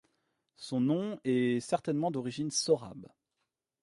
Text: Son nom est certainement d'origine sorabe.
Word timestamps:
Son 0.55 0.79
nom 0.81 1.19
est 1.25 1.59
certainement 1.59 2.09
d'origine 2.09 2.49
sorabe. 2.49 3.05